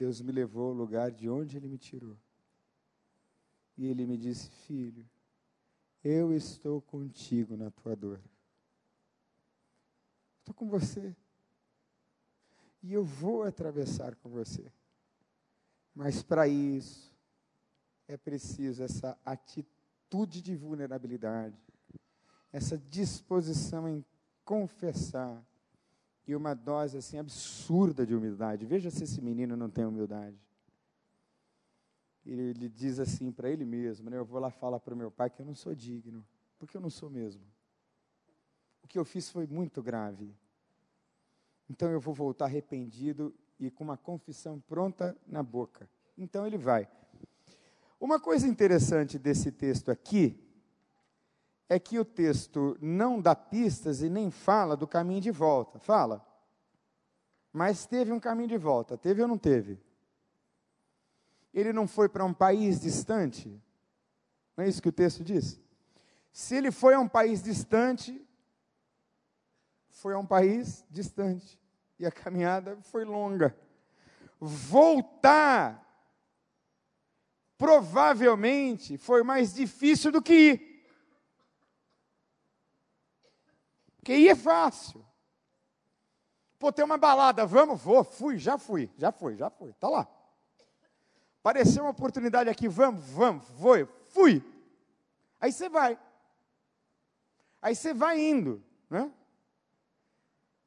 [0.00, 2.16] Deus me levou ao lugar de onde Ele me tirou.
[3.76, 5.06] E ele me disse: Filho,
[6.02, 8.18] eu estou contigo na tua dor.
[10.38, 11.14] Estou com você.
[12.82, 14.72] E eu vou atravessar com você.
[15.94, 17.14] Mas para isso,
[18.08, 21.60] é preciso essa atitude de vulnerabilidade,
[22.50, 24.02] essa disposição em
[24.46, 25.46] confessar
[26.30, 28.66] e uma dose assim absurda de humildade.
[28.66, 30.38] Veja se esse menino não tem humildade
[32.24, 34.16] ele diz assim para ele mesmo, né?
[34.16, 36.24] Eu vou lá falar para o meu pai que eu não sou digno,
[36.58, 37.42] porque eu não sou mesmo.
[38.82, 40.34] O que eu fiz foi muito grave.
[41.68, 45.88] Então eu vou voltar arrependido e com uma confissão pronta na boca.
[46.16, 46.88] Então ele vai.
[47.98, 50.38] Uma coisa interessante desse texto aqui
[51.70, 55.78] é que o texto não dá pistas e nem fala do caminho de volta.
[55.78, 56.26] Fala.
[57.52, 58.98] Mas teve um caminho de volta.
[58.98, 59.78] Teve ou não teve?
[61.54, 63.48] Ele não foi para um país distante?
[64.56, 65.60] Não é isso que o texto diz?
[66.32, 68.20] Se ele foi a um país distante,
[69.90, 71.56] foi a um país distante.
[72.00, 73.56] E a caminhada foi longa.
[74.40, 75.86] Voltar
[77.56, 80.69] provavelmente foi mais difícil do que ir.
[84.00, 85.04] Porque ir é fácil.
[86.58, 87.80] Pô, tem uma balada, vamos?
[87.80, 90.08] Vou, fui, já fui, já fui, já fui, tá lá.
[91.40, 94.42] Apareceu uma oportunidade aqui, vamos, vamos, foi, fui.
[95.38, 95.98] Aí você vai.
[97.62, 99.10] Aí você vai indo, né?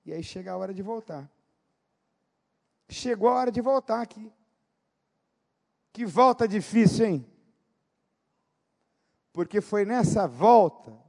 [0.05, 1.29] E aí chega a hora de voltar.
[2.89, 4.31] Chegou a hora de voltar aqui.
[5.91, 7.33] Que volta difícil, hein?
[9.31, 11.02] Porque foi nessa volta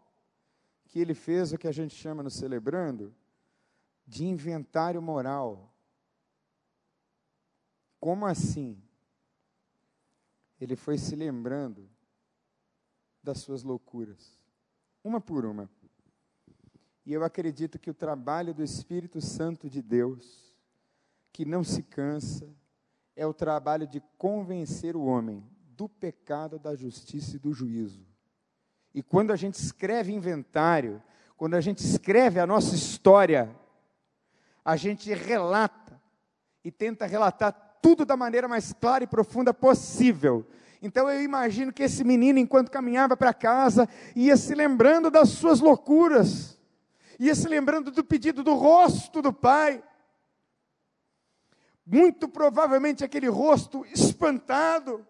[0.95, 3.13] que ele fez o que a gente chama no celebrando
[4.07, 5.75] de inventário moral.
[7.99, 8.81] Como assim?
[10.61, 11.91] Ele foi se lembrando
[13.21, 14.39] das suas loucuras,
[15.03, 15.69] uma por uma.
[17.05, 20.55] E eu acredito que o trabalho do Espírito Santo de Deus,
[21.33, 22.49] que não se cansa,
[23.17, 25.45] é o trabalho de convencer o homem
[25.77, 28.14] do pecado, da justiça e do juízo.
[28.95, 31.03] E quando a gente escreve inventário,
[31.37, 33.55] quando a gente escreve a nossa história,
[34.65, 36.01] a gente relata
[36.63, 37.53] e tenta relatar
[37.83, 40.47] tudo da maneira mais clara e profunda possível.
[40.81, 45.61] Então eu imagino que esse menino, enquanto caminhava para casa, ia se lembrando das suas
[45.61, 46.59] loucuras,
[47.19, 49.83] ia se lembrando do pedido do rosto do pai
[51.87, 55.07] muito provavelmente aquele rosto espantado,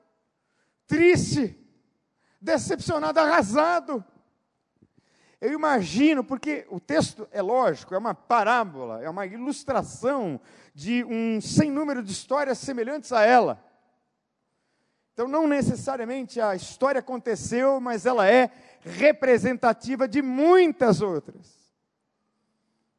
[0.87, 1.57] triste,
[2.45, 4.05] decepcionado, arrasado.
[5.41, 10.41] Eu imagino, porque o texto é lógico, é uma parábola, é uma ilustração
[10.75, 13.63] de um sem número de histórias semelhantes a ela.
[15.13, 21.73] Então, não necessariamente a história aconteceu, mas ela é representativa de muitas outras.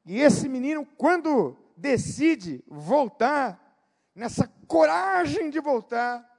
[0.06, 3.60] E esse menino, quando decide voltar,
[4.16, 6.35] nessa coragem de voltar,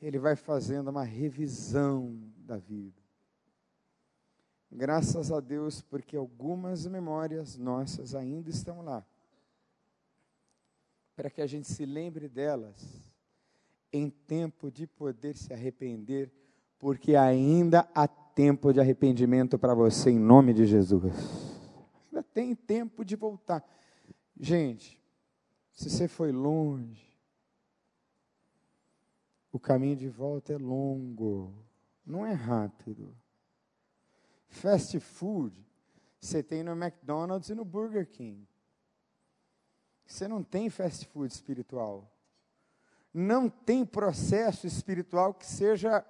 [0.00, 3.02] ele vai fazendo uma revisão da vida.
[4.70, 9.04] Graças a Deus, porque algumas memórias nossas ainda estão lá.
[11.16, 13.02] Para que a gente se lembre delas
[13.92, 16.30] em tempo de poder se arrepender,
[16.78, 21.14] porque ainda há tempo de arrependimento para você, em nome de Jesus.
[22.06, 23.64] Ainda tem tempo de voltar.
[24.38, 25.02] Gente,
[25.72, 27.07] se você foi longe,
[29.52, 31.54] o caminho de volta é longo,
[32.04, 33.16] não é rápido.
[34.48, 35.66] Fast food,
[36.20, 38.46] você tem no McDonald's e no Burger King.
[40.06, 42.10] Você não tem fast food espiritual.
[43.12, 46.04] Não tem processo espiritual que seja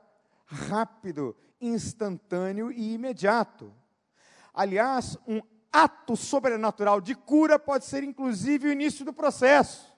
[0.44, 3.72] rápido, instantâneo e imediato.
[4.55, 9.92] Aliás, um ato sobrenatural de cura pode ser inclusive o início do processo.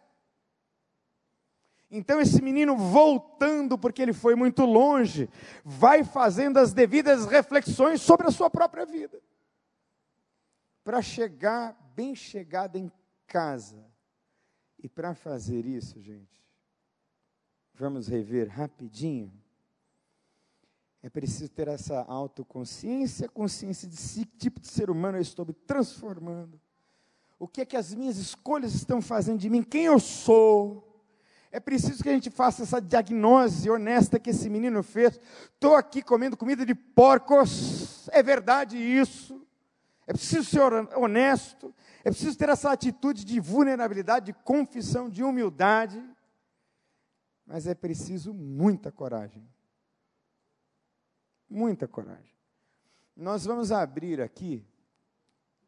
[1.91, 5.29] Então, esse menino voltando, porque ele foi muito longe,
[5.65, 9.21] vai fazendo as devidas reflexões sobre a sua própria vida,
[10.85, 12.91] para chegar bem chegado em
[13.27, 13.85] casa.
[14.83, 16.41] E para fazer isso, gente,
[17.75, 19.33] vamos rever rapidinho
[21.03, 25.47] é preciso ter essa autoconsciência, consciência de si, que tipo de ser humano eu estou
[25.47, 26.61] me transformando.
[27.39, 29.63] O que é que as minhas escolhas estão fazendo de mim?
[29.63, 30.87] Quem eu sou?
[31.53, 35.19] É preciso que a gente faça essa diagnose honesta que esse menino fez.
[35.55, 38.09] Estou aqui comendo comida de porcos.
[38.11, 39.45] É verdade isso.
[40.07, 40.61] É preciso ser
[40.97, 41.75] honesto.
[42.05, 46.03] É preciso ter essa atitude de vulnerabilidade, de confissão, de humildade.
[47.45, 49.45] Mas é preciso muita coragem
[51.51, 52.33] muita coragem.
[53.17, 54.65] Nós vamos abrir aqui,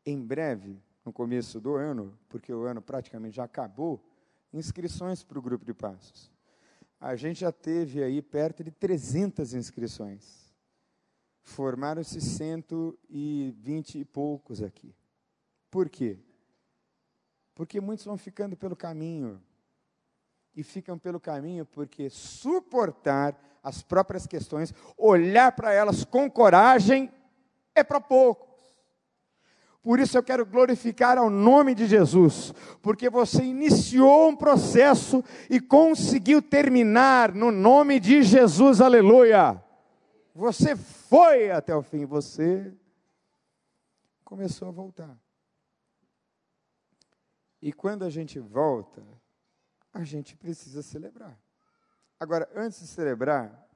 [0.06, 4.00] em breve, no começo do ano, porque o ano praticamente já acabou,
[4.52, 6.30] inscrições para o grupo de passos.
[7.00, 10.52] A gente já teve aí perto de 300 inscrições.
[11.42, 14.94] Formaram-se 120 e poucos aqui.
[15.70, 16.18] Por quê?
[17.54, 19.42] Porque muitos vão ficando pelo caminho.
[20.54, 27.10] E ficam pelo caminho porque suportar as próprias questões, olhar para elas com coragem,
[27.74, 28.51] é para poucos.
[29.82, 35.60] Por isso eu quero glorificar ao nome de Jesus, porque você iniciou um processo e
[35.60, 39.60] conseguiu terminar no nome de Jesus, aleluia.
[40.34, 42.72] Você foi até o fim, você
[44.24, 45.18] começou a voltar.
[47.60, 49.02] E quando a gente volta,
[49.92, 51.36] a gente precisa celebrar.
[52.20, 53.68] Agora, antes de celebrar,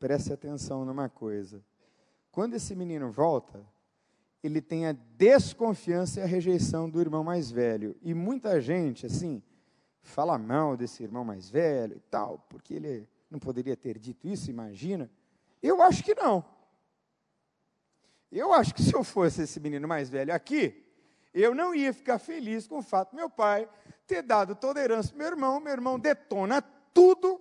[0.00, 1.64] preste atenção numa coisa.
[2.32, 3.64] Quando esse menino volta,
[4.42, 7.96] ele tem a desconfiança e a rejeição do irmão mais velho.
[8.02, 9.42] E muita gente, assim,
[10.02, 14.50] fala mal desse irmão mais velho e tal, porque ele não poderia ter dito isso,
[14.50, 15.10] imagina.
[15.62, 16.44] Eu acho que não.
[18.30, 20.84] Eu acho que se eu fosse esse menino mais velho aqui,
[21.32, 23.68] eu não ia ficar feliz com o fato do meu pai
[24.06, 26.62] ter dado toda a para meu irmão, meu irmão detona
[26.94, 27.40] tudo,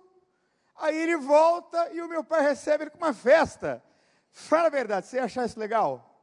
[0.75, 3.83] aí ele volta e o meu pai recebe ele com uma festa.
[4.31, 6.14] Fala a verdade, você ia achar isso legal?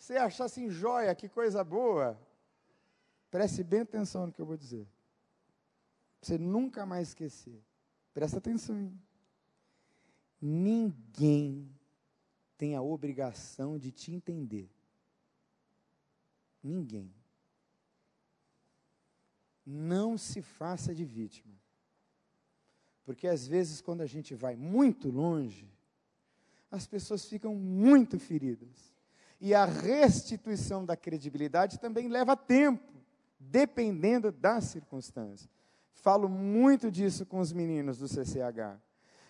[0.00, 2.18] Você achar assim, joia, que coisa boa.
[3.30, 4.88] Preste bem atenção no que eu vou dizer.
[6.22, 7.62] Você nunca mais esquecer.
[8.14, 8.80] Presta atenção.
[8.80, 8.98] Hein?
[10.40, 11.70] Ninguém
[12.56, 14.70] tem a obrigação de te entender.
[16.62, 17.14] Ninguém.
[19.66, 21.54] Não se faça de vítima.
[23.04, 25.70] Porque às vezes, quando a gente vai muito longe,
[26.70, 28.89] as pessoas ficam muito feridas.
[29.40, 32.92] E a restituição da credibilidade também leva tempo,
[33.38, 35.48] dependendo das circunstâncias.
[35.92, 38.78] Falo muito disso com os meninos do CCH.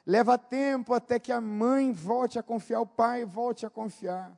[0.05, 4.37] Leva tempo até que a mãe volte a confiar, o pai volte a confiar.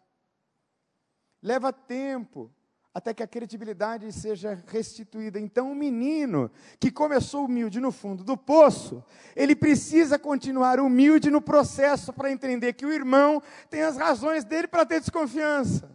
[1.43, 2.51] Leva tempo
[2.95, 5.41] até que a credibilidade seja restituída.
[5.41, 9.03] Então, o menino que começou humilde no fundo do poço,
[9.35, 14.69] ele precisa continuar humilde no processo para entender que o irmão tem as razões dele
[14.69, 15.91] para ter desconfiança.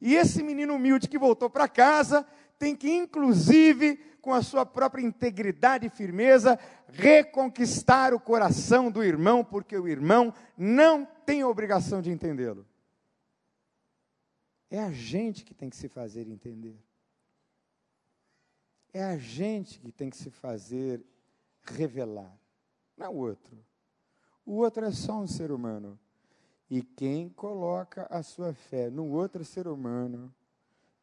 [0.00, 2.24] E esse menino humilde que voltou para casa
[2.58, 6.58] tem que, inclusive, com a sua própria integridade e firmeza,
[6.92, 12.69] reconquistar o coração do irmão, porque o irmão não tem obrigação de entendê-lo.
[14.70, 16.78] É a gente que tem que se fazer entender.
[18.92, 21.04] É a gente que tem que se fazer
[21.62, 22.36] revelar,
[22.96, 23.56] não é o outro.
[24.44, 25.98] O outro é só um ser humano.
[26.68, 30.32] E quem coloca a sua fé no outro ser humano,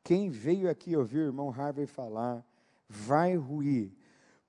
[0.03, 2.45] quem veio aqui ouvir o irmão Harvey falar,
[2.87, 3.91] vai ruir,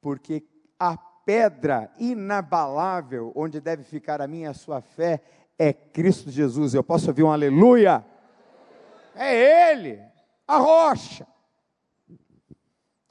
[0.00, 0.44] porque
[0.78, 5.20] a pedra inabalável onde deve ficar a minha e a sua fé
[5.58, 6.74] é Cristo Jesus.
[6.74, 8.04] Eu posso ouvir um aleluia?
[9.20, 10.00] É ele,
[10.46, 11.26] a rocha.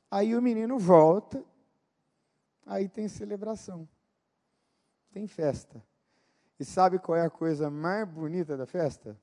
[0.10, 1.43] Aí o menino volta,
[2.66, 3.86] aí tem celebração,
[5.12, 5.84] tem festa.
[6.58, 9.20] E sabe qual é a coisa mais bonita da festa?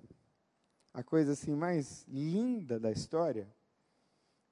[0.93, 3.49] A coisa assim mais linda da história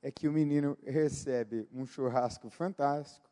[0.01, 3.31] é que o menino recebe um churrasco fantástico,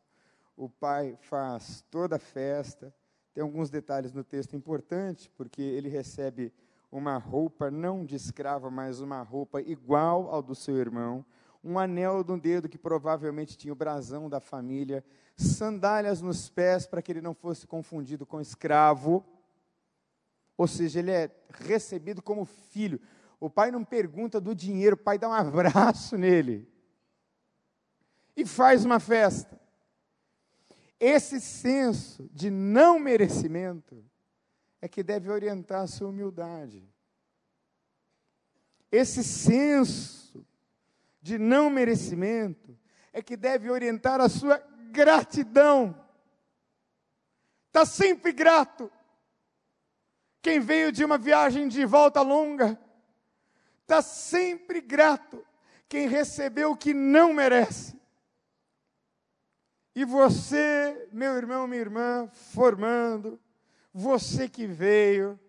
[0.55, 2.93] o pai faz toda a festa.
[3.33, 6.53] Tem alguns detalhes no texto importantes, porque ele recebe
[6.91, 11.25] uma roupa não de escrava, mas uma roupa igual ao do seu irmão,
[11.63, 15.03] um anel no dedo que provavelmente tinha o brasão da família,
[15.37, 19.23] sandálias nos pés para que ele não fosse confundido com escravo.
[20.57, 22.99] Ou seja, ele é recebido como filho.
[23.39, 26.67] O pai não pergunta do dinheiro, o pai dá um abraço nele
[28.35, 29.59] e faz uma festa.
[30.99, 34.03] Esse senso de não merecimento
[34.81, 36.83] é que deve orientar a sua humildade.
[38.91, 40.45] Esse senso
[41.21, 42.77] de não merecimento
[43.13, 44.57] é que deve orientar a sua
[44.89, 45.95] gratidão.
[47.67, 48.91] Está sempre grato.
[50.41, 52.77] Quem veio de uma viagem de volta longa,
[53.83, 55.45] está sempre grato.
[55.87, 57.99] Quem recebeu o que não merece.
[59.93, 63.39] E você, meu irmão, minha irmã, formando,
[63.93, 65.39] você que veio,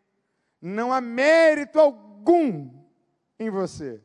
[0.61, 2.71] não há mérito algum
[3.39, 4.01] em você.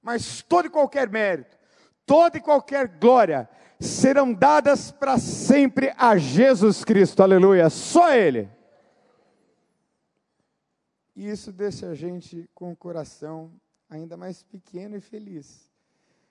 [0.00, 1.56] Mas todo e qualquer mérito,
[2.04, 3.48] toda e qualquer glória
[3.80, 8.48] serão dadas para sempre a Jesus Cristo, aleluia, só Ele.
[11.14, 13.52] E isso deixa a gente com o coração
[13.88, 15.70] ainda mais pequeno e feliz.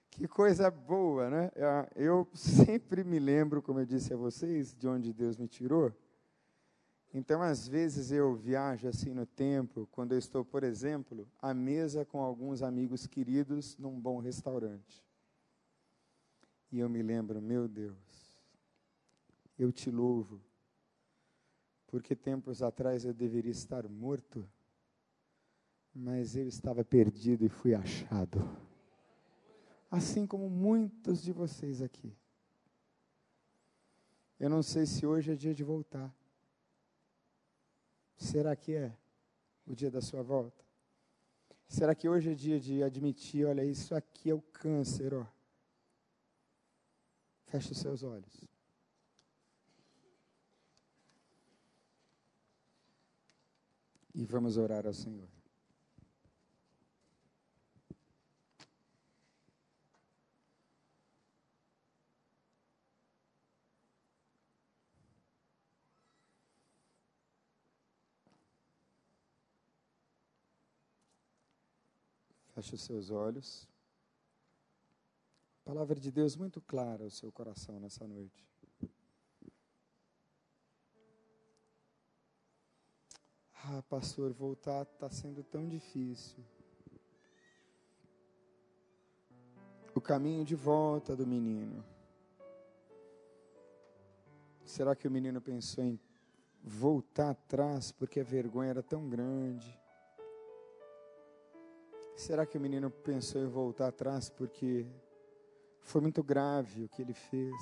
[0.09, 1.51] Que coisa boa, né?
[1.95, 5.93] Eu sempre me lembro, como eu disse a vocês, de onde Deus me tirou.
[7.13, 12.05] Então, às vezes eu viajo assim no tempo, quando eu estou, por exemplo, à mesa
[12.05, 15.03] com alguns amigos queridos num bom restaurante.
[16.71, 18.39] E eu me lembro, meu Deus,
[19.59, 20.41] eu te louvo,
[21.87, 24.49] porque tempos atrás eu deveria estar morto,
[25.93, 28.39] mas eu estava perdido e fui achado.
[29.89, 32.15] Assim como muitos de vocês aqui.
[34.39, 36.09] Eu não sei se hoje é dia de voltar.
[38.21, 38.95] Será que é
[39.65, 40.63] o dia da sua volta?
[41.67, 45.25] Será que hoje é dia de admitir, olha, isso aqui é o câncer, ó.
[47.47, 48.45] Feche os seus olhos.
[54.13, 55.27] E vamos orar ao Senhor.
[72.53, 73.67] Feche os seus olhos.
[75.63, 78.45] Palavra de Deus muito clara ao seu coração nessa noite.
[83.63, 86.43] Ah, pastor, voltar está sendo tão difícil.
[89.95, 91.85] O caminho de volta do menino.
[94.65, 95.99] Será que o menino pensou em
[96.63, 99.80] voltar atrás porque a vergonha era tão grande?
[102.21, 104.85] Será que o menino pensou em voltar atrás porque
[105.79, 107.55] foi muito grave o que ele fez?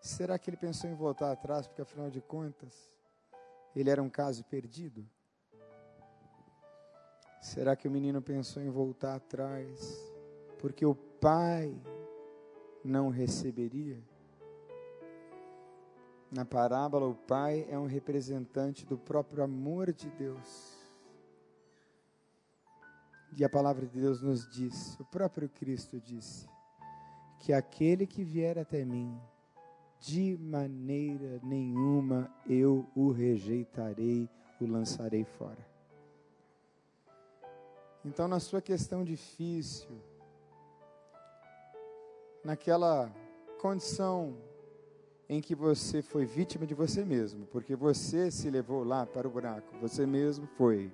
[0.00, 2.72] Será que ele pensou em voltar atrás porque, afinal de contas,
[3.74, 5.04] ele era um caso perdido?
[7.42, 9.80] Será que o menino pensou em voltar atrás
[10.60, 11.76] porque o pai
[12.84, 14.00] não receberia?
[16.30, 20.79] Na parábola, o pai é um representante do próprio amor de Deus.
[23.36, 26.48] E a palavra de Deus nos diz, o próprio Cristo disse,
[27.38, 29.18] que aquele que vier até mim,
[29.98, 34.28] de maneira nenhuma eu o rejeitarei,
[34.60, 35.66] o lançarei fora.
[38.04, 39.90] Então, na sua questão difícil,
[42.42, 43.14] naquela
[43.60, 44.36] condição
[45.28, 49.30] em que você foi vítima de você mesmo, porque você se levou lá para o
[49.30, 50.90] buraco, você mesmo foi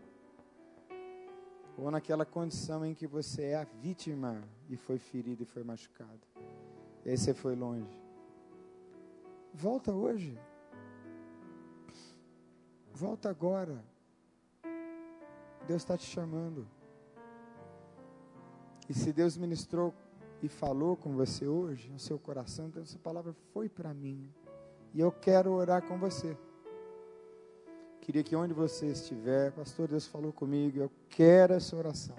[1.76, 6.20] ou naquela condição em que você é a vítima e foi ferido e foi machucado.
[7.04, 8.00] E você foi longe.
[9.52, 10.38] Volta hoje.
[12.92, 13.84] Volta agora.
[15.66, 16.66] Deus está te chamando.
[18.88, 19.92] E se Deus ministrou
[20.42, 24.32] e falou com você hoje, no seu coração, então essa palavra foi para mim.
[24.94, 26.36] E eu quero orar com você.
[28.06, 32.14] Queria que onde você estiver, pastor, Deus falou comigo, eu quero essa oração.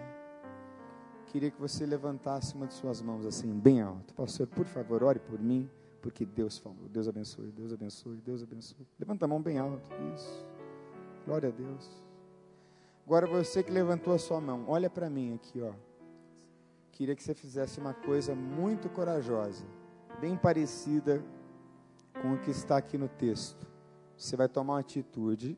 [1.27, 4.13] Queria que você levantasse uma de suas mãos assim, bem alto.
[4.13, 5.69] Pastor, por favor, ore por mim,
[6.01, 6.89] porque Deus falou.
[6.89, 8.85] Deus abençoe, Deus abençoe, Deus abençoe.
[8.99, 9.89] Levanta a mão bem alto.
[10.13, 10.45] Isso.
[11.25, 11.89] Glória a Deus.
[13.05, 15.71] Agora você que levantou a sua mão, olha para mim aqui, ó.
[16.91, 19.63] Queria que você fizesse uma coisa muito corajosa,
[20.19, 21.23] bem parecida
[22.21, 23.65] com o que está aqui no texto.
[24.17, 25.57] Você vai tomar uma atitude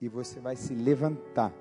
[0.00, 1.52] e você vai se levantar.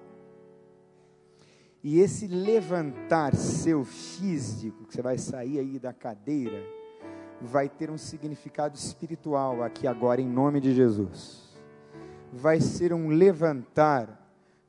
[1.83, 6.61] E esse levantar seu físico, que você vai sair aí da cadeira,
[7.41, 11.57] vai ter um significado espiritual aqui agora, em nome de Jesus.
[12.31, 14.19] Vai ser um levantar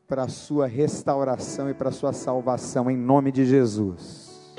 [0.06, 4.54] para a sua restauração e para a sua salvação, em nome de Jesus.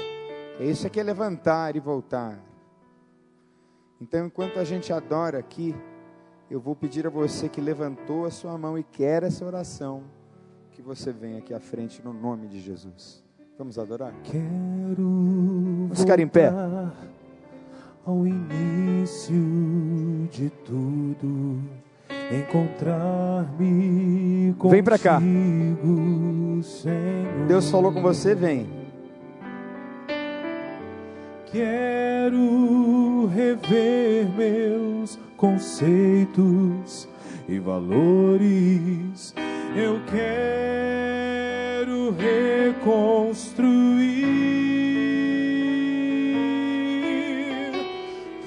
[0.59, 2.39] É isso aqui é levantar e voltar.
[3.99, 5.75] Então, enquanto a gente adora aqui,
[6.51, 10.03] eu vou pedir a você que levantou a sua mão e quer essa oração,
[10.73, 13.23] que você venha aqui à frente no nome de Jesus.
[13.57, 14.13] Vamos adorar?
[14.25, 15.07] Quero
[15.83, 16.51] Vamos ficar em pé.
[18.05, 19.33] Ao início
[20.29, 21.61] de tudo,
[22.29, 25.21] encontrar-me contigo, Vem pra cá.
[25.21, 25.77] Senhor.
[27.47, 28.67] Deus falou com você, vem.
[31.45, 37.09] Quero rever meus conceitos
[37.49, 39.33] e valores.
[39.75, 44.21] Eu quero reconstruir.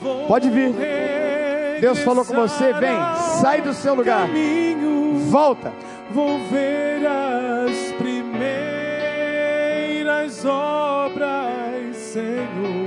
[0.01, 0.73] Vou Pode vir.
[1.81, 2.97] Deus falou com você, vem.
[3.41, 4.29] Sai do seu lugar.
[4.29, 5.73] Caminho, Volta.
[6.13, 8.55] vou ver as primeiras
[10.45, 12.84] obras, Senhor.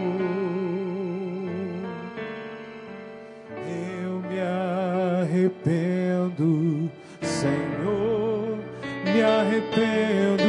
[5.47, 6.91] Arrependo,
[7.21, 8.57] Senhor,
[9.05, 10.46] me arrependo,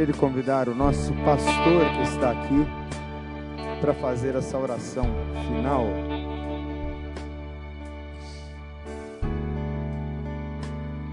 [0.00, 2.66] Gostaria de convidar o nosso pastor que está aqui
[3.82, 5.04] para fazer essa oração
[5.46, 5.84] final.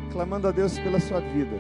[0.10, 1.60] Clamando a Deus pela sua vida.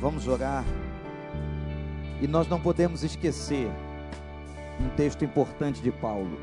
[0.00, 0.64] Vamos orar.
[2.22, 3.68] E nós não podemos esquecer
[4.80, 6.40] um texto importante de Paulo.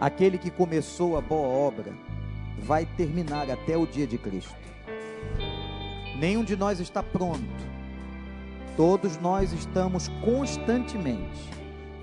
[0.00, 1.92] Aquele que começou a boa obra
[2.58, 4.62] vai terminar até o dia de Cristo.
[6.22, 7.42] Nenhum de nós está pronto.
[8.76, 11.50] Todos nós estamos constantemente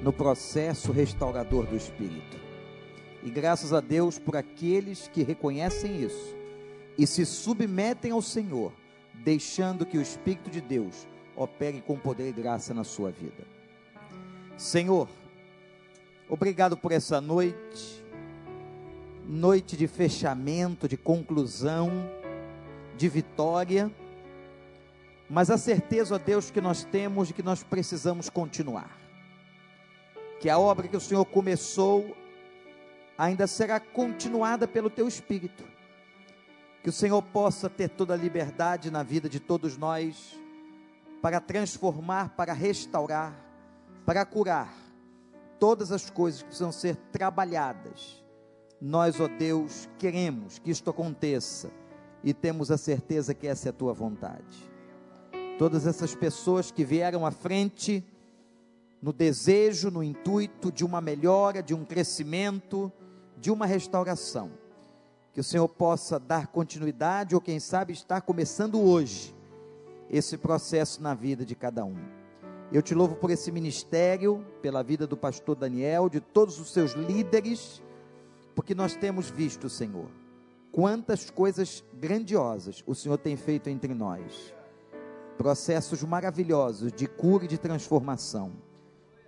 [0.03, 2.37] no processo restaurador do Espírito.
[3.23, 6.35] E graças a Deus por aqueles que reconhecem isso
[6.97, 8.73] e se submetem ao Senhor,
[9.13, 13.47] deixando que o Espírito de Deus opere com poder e graça na sua vida.
[14.57, 15.07] Senhor,
[16.27, 18.03] obrigado por essa noite,
[19.25, 21.89] noite de fechamento, de conclusão,
[22.97, 23.89] de vitória,
[25.29, 28.97] mas a certeza, ó Deus, que nós temos de que nós precisamos continuar.
[30.39, 32.17] Que a obra que o Senhor começou
[33.15, 35.63] ainda será continuada pelo teu Espírito.
[36.81, 40.35] Que o Senhor possa ter toda a liberdade na vida de todos nós
[41.21, 43.35] para transformar, para restaurar,
[44.05, 44.73] para curar
[45.59, 48.23] todas as coisas que precisam ser trabalhadas.
[48.81, 51.69] Nós, ó Deus, queremos que isto aconteça
[52.23, 54.69] e temos a certeza que essa é a tua vontade.
[55.59, 58.01] Todas essas pessoas que vieram à frente
[59.01, 62.89] no desejo, no intuito de uma melhora, de um crescimento,
[63.37, 64.51] de uma restauração.
[65.33, 69.35] Que o Senhor possa dar continuidade ou quem sabe estar começando hoje
[70.09, 71.97] esse processo na vida de cada um.
[72.71, 76.93] Eu te louvo por esse ministério, pela vida do pastor Daniel, de todos os seus
[76.93, 77.83] líderes,
[78.55, 80.09] porque nós temos visto, Senhor,
[80.71, 84.57] quantas coisas grandiosas o Senhor tem feito entre nós.
[85.39, 88.51] Processos maravilhosos de cura e de transformação.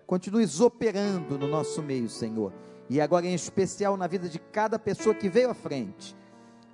[0.05, 2.53] Continues operando no nosso meio, Senhor.
[2.89, 6.16] E agora, em especial, na vida de cada pessoa que veio à frente,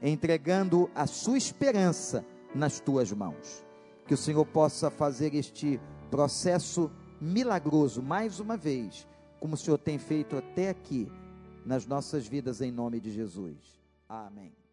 [0.02, 2.26] entregando a sua esperança
[2.56, 3.68] nas tuas mãos
[4.08, 5.80] que o Senhor possa fazer este
[6.10, 9.06] processo milagroso mais uma vez,
[9.40, 11.12] como o Senhor tem feito até aqui
[11.66, 13.58] nas nossas vidas, em nome de Jesus.
[14.08, 14.67] Amém.